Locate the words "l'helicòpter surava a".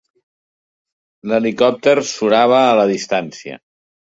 1.31-2.75